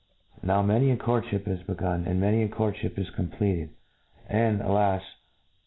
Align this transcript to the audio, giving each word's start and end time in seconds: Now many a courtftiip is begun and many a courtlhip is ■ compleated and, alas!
Now 0.41 0.63
many 0.63 0.89
a 0.89 0.97
courtftiip 0.97 1.47
is 1.47 1.61
begun 1.61 2.05
and 2.07 2.19
many 2.19 2.41
a 2.41 2.49
courtlhip 2.49 2.97
is 2.97 3.09
■ 3.09 3.13
compleated 3.15 3.69
and, 4.27 4.59
alas! 4.59 5.03